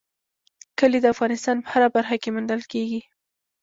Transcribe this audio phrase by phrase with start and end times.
[0.79, 3.01] کلي د افغانستان په هره برخه کې موندل کېږي.